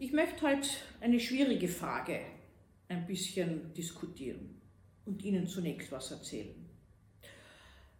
[0.00, 0.68] Ich möchte heute
[1.00, 2.20] eine schwierige Frage
[2.86, 4.60] ein bisschen diskutieren
[5.04, 6.54] und Ihnen zunächst was erzählen.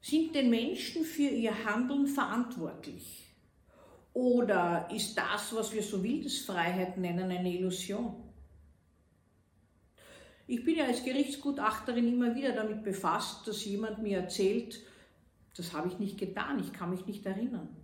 [0.00, 3.26] Sind denn Menschen für ihr Handeln verantwortlich?
[4.12, 8.22] Oder ist das, was wir so Wildesfreiheit nennen, eine Illusion?
[10.46, 14.80] Ich bin ja als Gerichtsgutachterin immer wieder damit befasst, dass jemand mir erzählt,
[15.56, 17.79] das habe ich nicht getan, ich kann mich nicht erinnern.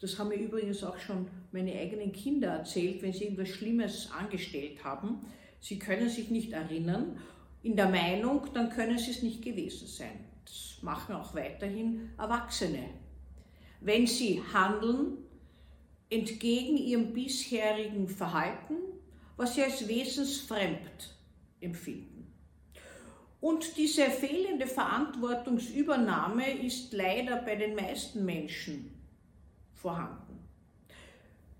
[0.00, 4.84] Das haben mir übrigens auch schon meine eigenen Kinder erzählt, wenn sie irgendwas Schlimmes angestellt
[4.84, 5.20] haben.
[5.60, 7.18] Sie können sich nicht erinnern,
[7.62, 10.24] in der Meinung, dann können sie es nicht gewesen sein.
[10.44, 12.90] Das machen auch weiterhin Erwachsene.
[13.80, 15.18] Wenn sie handeln
[16.10, 18.74] entgegen ihrem bisherigen Verhalten,
[19.36, 21.14] was sie als wesensfremd
[21.60, 22.32] empfinden.
[23.40, 28.95] Und diese fehlende Verantwortungsübernahme ist leider bei den meisten Menschen
[29.86, 30.40] vorhanden.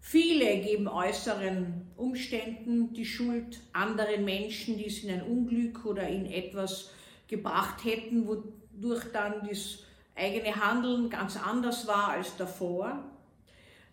[0.01, 6.27] Viele geben äußeren Umständen die Schuld, anderen Menschen, die es in ein Unglück oder in
[6.27, 6.91] etwas
[7.29, 9.85] gebracht hätten, wodurch dann das
[10.17, 13.05] eigene Handeln ganz anders war als davor.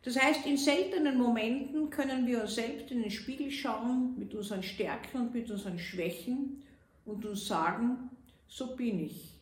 [0.01, 4.63] Das heißt, in seltenen Momenten können wir uns selbst in den Spiegel schauen mit unseren
[4.63, 6.63] Stärken und mit unseren Schwächen
[7.05, 8.09] und uns sagen,
[8.47, 9.39] so bin ich.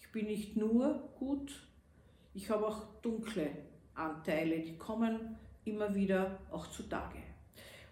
[0.00, 1.52] Ich bin nicht nur gut,
[2.32, 3.50] ich habe auch dunkle
[3.94, 7.18] Anteile, die kommen immer wieder auch zutage.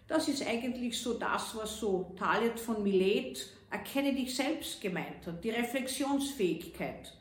[0.07, 5.43] Das ist eigentlich so das, was so Talet von Milet, erkenne dich selbst gemeint hat,
[5.43, 7.13] die Reflexionsfähigkeit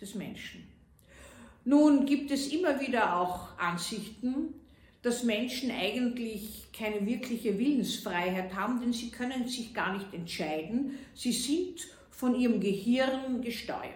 [0.00, 0.68] des Menschen.
[1.64, 4.54] Nun gibt es immer wieder auch Ansichten,
[5.02, 10.98] dass Menschen eigentlich keine wirkliche Willensfreiheit haben, denn sie können sich gar nicht entscheiden.
[11.14, 13.92] Sie sind von ihrem Gehirn gesteuert.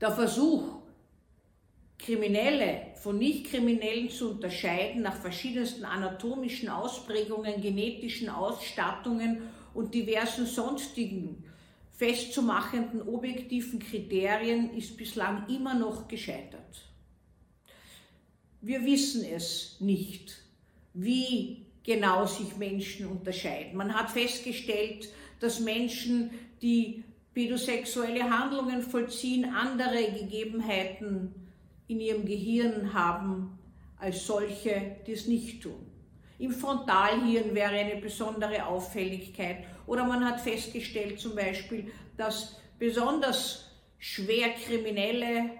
[0.00, 0.75] Der Versuch,
[2.06, 9.42] Kriminelle von Nicht-Kriminellen zu unterscheiden nach verschiedensten anatomischen Ausprägungen, genetischen Ausstattungen
[9.74, 11.42] und diversen sonstigen
[11.90, 16.84] festzumachenden objektiven Kriterien ist bislang immer noch gescheitert.
[18.60, 20.36] Wir wissen es nicht,
[20.94, 23.76] wie genau sich Menschen unterscheiden.
[23.76, 25.08] Man hat festgestellt,
[25.40, 26.30] dass Menschen,
[26.62, 27.02] die
[27.34, 31.45] pädosexuelle Handlungen vollziehen, andere Gegebenheiten
[31.88, 33.58] in ihrem Gehirn haben
[33.98, 35.86] als solche, die es nicht tun.
[36.38, 39.64] Im Frontalhirn wäre eine besondere Auffälligkeit.
[39.86, 45.50] Oder man hat festgestellt zum Beispiel, dass besonders Schwerkriminelle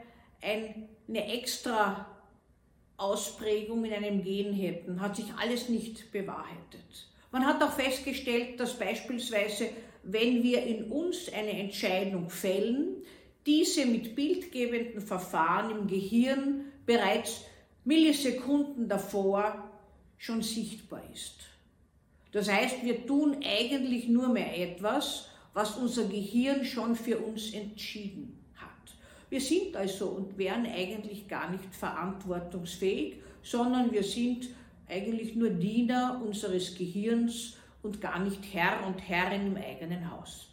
[0.43, 2.07] eine extra
[2.99, 5.01] Ausprägung in einem Gen hätten.
[5.01, 7.09] Hat sich alles nicht bewahrheitet.
[7.31, 9.71] Man hat auch festgestellt, dass beispielsweise,
[10.03, 13.03] wenn wir in uns eine Entscheidung fällen,
[13.47, 17.43] diese mit bildgebenden Verfahren im Gehirn bereits
[17.85, 19.71] Millisekunden davor
[20.19, 21.37] schon sichtbar ist.
[22.33, 28.45] Das heißt, wir tun eigentlich nur mehr etwas, was unser Gehirn schon für uns entschieden
[28.57, 28.95] hat.
[29.31, 34.49] Wir sind also und wären eigentlich gar nicht verantwortungsfähig, sondern wir sind
[34.89, 40.49] eigentlich nur Diener unseres Gehirns und gar nicht Herr und Herrin im eigenen Haus.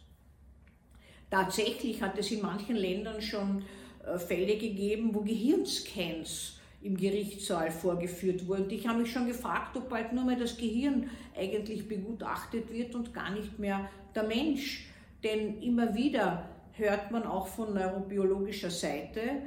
[1.34, 3.64] Tatsächlich hat es in manchen Ländern schon
[4.06, 8.70] äh, Fälle gegeben, wo Gehirnscans im Gerichtssaal vorgeführt wurden.
[8.70, 13.12] Ich habe mich schon gefragt, ob bald nur mehr das Gehirn eigentlich begutachtet wird und
[13.12, 14.86] gar nicht mehr der Mensch.
[15.24, 19.42] Denn immer wieder hört man auch von neurobiologischer Seite,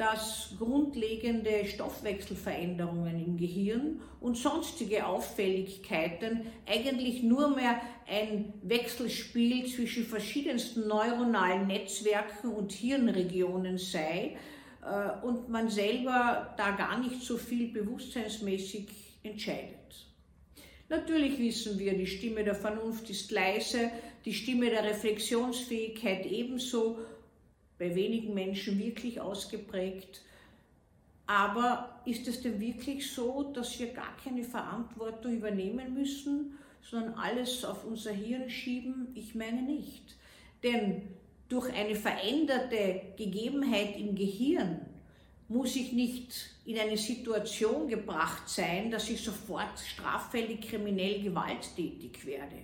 [0.00, 10.88] dass grundlegende Stoffwechselveränderungen im Gehirn und sonstige Auffälligkeiten eigentlich nur mehr ein Wechselspiel zwischen verschiedensten
[10.88, 14.38] neuronalen Netzwerken und Hirnregionen sei,
[14.82, 18.88] äh, und man selber da gar nicht so viel bewusstseinsmäßig
[19.22, 20.06] entscheidet.
[20.88, 23.90] Natürlich wissen wir, die Stimme der Vernunft ist leise,
[24.24, 26.98] die Stimme der Reflexionsfähigkeit ebenso,
[27.80, 30.20] bei wenigen Menschen wirklich ausgeprägt.
[31.26, 37.64] Aber ist es denn wirklich so, dass wir gar keine Verantwortung übernehmen müssen, sondern alles
[37.64, 39.08] auf unser Hirn schieben?
[39.14, 40.14] Ich meine nicht.
[40.62, 41.02] Denn
[41.48, 44.80] durch eine veränderte Gegebenheit im Gehirn
[45.48, 52.56] muss ich nicht in eine Situation gebracht sein, dass ich sofort straffällig, kriminell, gewalttätig werde.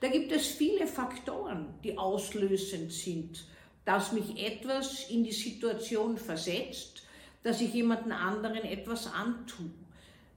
[0.00, 3.44] Da gibt es viele Faktoren, die auslösend sind,
[3.84, 7.02] dass mich etwas in die Situation versetzt,
[7.42, 9.70] dass ich jemanden anderen etwas antue.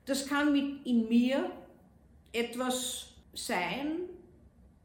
[0.06, 1.51] Das kann mit in mir
[2.31, 4.09] etwas sein,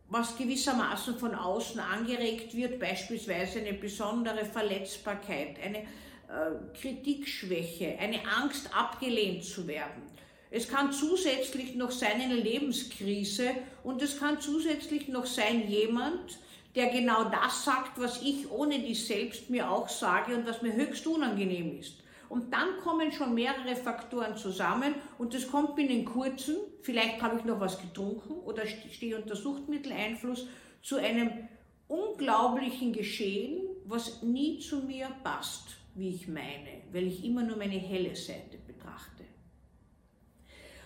[0.09, 8.75] was gewissermaßen von außen angeregt wird, beispielsweise eine besondere Verletzbarkeit, eine äh, Kritikschwäche, eine Angst
[8.75, 10.03] abgelehnt zu werden.
[10.51, 13.51] Es kann zusätzlich noch sein eine Lebenskrise
[13.85, 16.39] und es kann zusätzlich noch sein jemand,
[16.75, 20.73] der genau das sagt, was ich ohne dies selbst mir auch sage und was mir
[20.73, 22.03] höchst unangenehm ist.
[22.29, 27.45] Und dann kommen schon mehrere Faktoren zusammen und es kommt binnen kurzen, vielleicht habe ich
[27.45, 30.47] noch was getrunken oder stehe unter Suchtmitteleinfluss,
[30.81, 31.49] zu einem
[31.89, 37.75] unglaublichen Geschehen, was nie zu mir passt, wie ich meine, weil ich immer nur meine
[37.75, 39.25] helle Seite betrachte.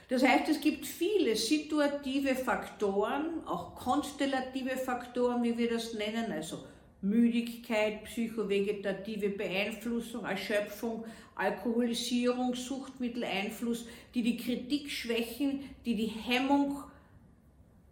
[0.09, 6.59] Das heißt, es gibt viele situative Faktoren, auch konstellative Faktoren, wie wir das nennen, also
[7.01, 11.05] Müdigkeit, psychovegetative Beeinflussung, Erschöpfung,
[11.35, 16.85] Alkoholisierung, Suchtmitteleinfluss, die die Kritik schwächen, die die Hemmung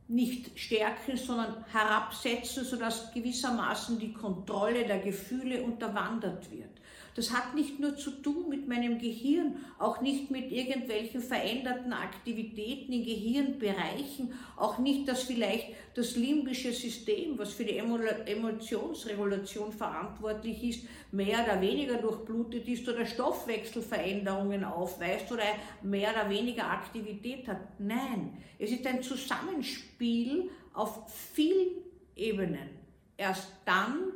[0.09, 6.82] nicht stärken, sondern herabsetzen, sodass gewissermaßen die Kontrolle der Gefühle unterwandert wird.
[7.15, 12.93] Das hat nicht nur zu tun mit meinem Gehirn, auch nicht mit irgendwelchen veränderten Aktivitäten
[12.93, 20.85] in Gehirnbereichen, auch nicht, dass vielleicht das limbische System, was für die Emotionsregulation verantwortlich ist,
[21.13, 25.45] mehr oder weniger durchblutet ist oder Stoffwechselveränderungen aufweist oder
[25.83, 27.79] mehr oder weniger Aktivität hat.
[27.79, 31.83] Nein, es ist ein Zusammenspiel auf vielen
[32.17, 32.71] Ebenen.
[33.19, 34.13] Erst dann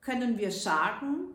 [0.00, 1.34] können wir sagen,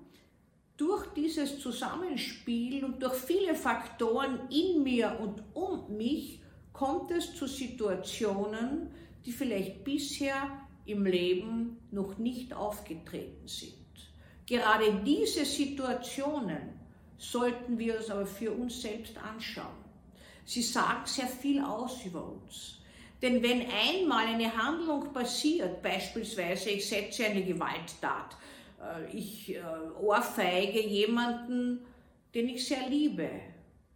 [0.78, 6.42] durch dieses Zusammenspiel und durch viele Faktoren in mir und um mich
[6.74, 8.90] kommt es zu Situationen,
[9.26, 10.36] die vielleicht bisher
[10.86, 13.74] im Leben noch nicht aufgetreten sind.
[14.46, 16.80] Gerade diese Situationen
[17.18, 19.86] sollten wir uns aber für uns selbst anschauen.
[20.44, 22.80] Sie sagen sehr viel aus über uns.
[23.22, 28.38] Denn wenn einmal eine Handlung passiert, beispielsweise ich setze eine Gewalttat,
[29.14, 29.62] ich äh,
[30.02, 31.86] ohrfeige jemanden,
[32.34, 33.30] den ich sehr liebe.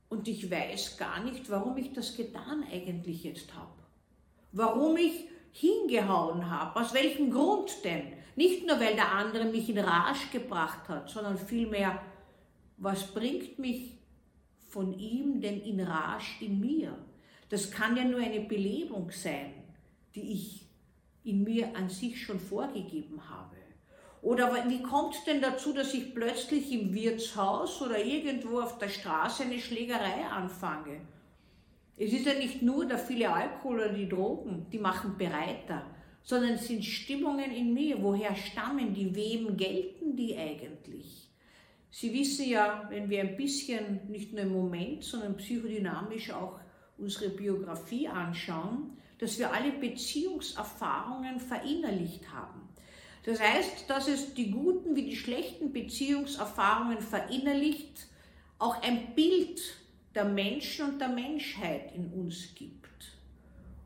[0.09, 3.73] Und ich weiß gar nicht, warum ich das getan eigentlich jetzt habe.
[4.51, 6.79] Warum ich hingehauen habe.
[6.79, 8.13] Aus welchem Grund denn?
[8.35, 12.01] Nicht nur, weil der andere mich in Rage gebracht hat, sondern vielmehr,
[12.77, 13.97] was bringt mich
[14.67, 16.97] von ihm denn in Rage in mir?
[17.49, 19.53] Das kann ja nur eine Belebung sein,
[20.15, 20.65] die ich
[21.23, 23.57] in mir an sich schon vorgegeben habe.
[24.21, 28.89] Oder wie kommt es denn dazu, dass ich plötzlich im Wirtshaus oder irgendwo auf der
[28.89, 31.01] Straße eine Schlägerei anfange?
[31.97, 35.85] Es ist ja nicht nur der viele Alkohol oder die Drogen, die machen bereiter,
[36.23, 38.01] sondern es sind Stimmungen in mir.
[38.01, 39.13] Woher stammen die?
[39.15, 41.29] Wem gelten die eigentlich?
[41.91, 46.59] Sie wissen ja, wenn wir ein bisschen, nicht nur im Moment, sondern psychodynamisch auch
[46.97, 52.68] unsere Biografie anschauen, dass wir alle Beziehungserfahrungen verinnerlicht haben.
[53.29, 58.07] Das heißt, dass es die guten wie die schlechten Beziehungserfahrungen verinnerlicht,
[58.57, 59.61] auch ein Bild
[60.15, 62.89] der Menschen und der Menschheit in uns gibt.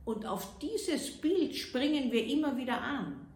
[0.05, 3.27] Und auf dieses Bild springen wir immer wieder an.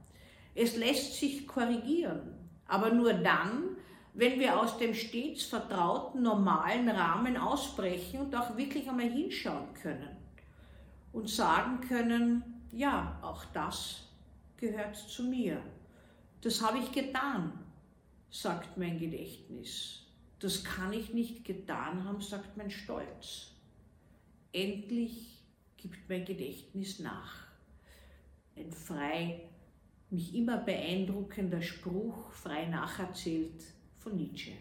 [0.55, 2.35] Es lässt sich korrigieren,
[2.67, 3.75] aber nur dann,
[4.13, 10.15] wenn wir aus dem stets vertrauten, normalen Rahmen ausbrechen und auch wirklich einmal hinschauen können
[11.11, 14.03] und sagen können, ja, auch das
[14.55, 15.61] gehört zu mir.
[16.47, 17.51] Das habe ich getan,
[18.29, 20.05] sagt mein Gedächtnis.
[20.39, 23.51] Das kann ich nicht getan haben, sagt mein Stolz.
[24.53, 25.43] Endlich
[25.75, 27.47] gibt mein Gedächtnis nach.
[28.55, 29.41] Ein frei,
[30.09, 33.65] mich immer beeindruckender Spruch, frei nacherzählt
[33.97, 34.53] von Nietzsche.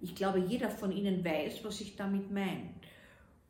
[0.00, 2.70] Ich glaube, jeder von Ihnen weiß, was ich damit meine.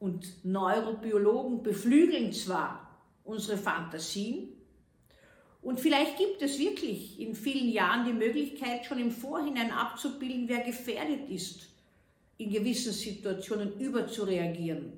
[0.00, 4.55] Und Neurobiologen beflügeln zwar unsere Fantasien,
[5.66, 10.60] und vielleicht gibt es wirklich in vielen Jahren die Möglichkeit, schon im Vorhinein abzubilden, wer
[10.60, 11.66] gefährdet ist,
[12.38, 14.92] in gewissen Situationen überzureagieren.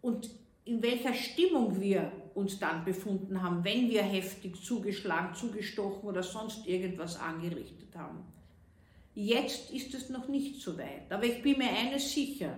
[0.00, 0.30] Und
[0.64, 6.66] in welcher Stimmung wir uns dann befunden haben, wenn wir heftig zugeschlagen, zugestochen oder sonst
[6.66, 8.20] irgendwas angerichtet haben.
[9.14, 12.56] Jetzt ist es noch nicht so weit, aber ich bin mir eines sicher,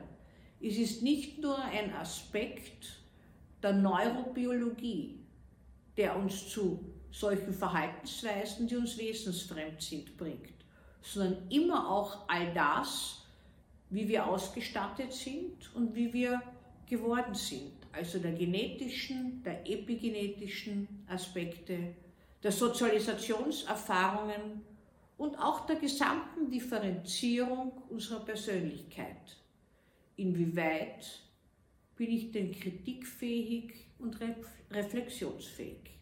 [0.61, 3.01] es ist nicht nur ein Aspekt
[3.65, 5.19] der Neurobiologie,
[5.97, 10.65] der uns zu solchen Verhaltensweisen, die uns wesensfremd sind, bringt,
[11.03, 13.23] sondern immer auch all das,
[13.91, 16.43] wie wir ausgestattet sind und wie wir
[16.87, 17.73] geworden sind.
[17.93, 21.95] Also der genetischen, der epigenetischen Aspekte,
[22.43, 24.63] der Sozialisationserfahrungen
[25.17, 29.37] und auch der gesamten Differenzierung unserer Persönlichkeit.
[30.17, 31.23] Inwieweit
[31.97, 34.19] bin ich denn kritikfähig und
[34.71, 35.96] reflexionsfähig?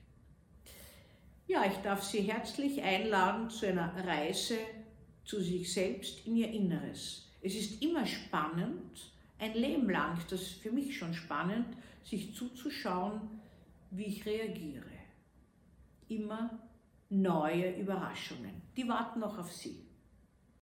[1.47, 4.57] Ja, ich darf Sie herzlich einladen zu einer Reise
[5.25, 7.31] zu sich selbst in Ihr Inneres.
[7.43, 13.21] Es ist immer spannend, ein Leben lang, das ist für mich schon spannend, sich zuzuschauen,
[13.91, 14.91] wie ich reagiere.
[16.09, 16.59] Immer
[17.11, 18.63] neue Überraschungen.
[18.75, 19.84] Die warten noch auf Sie.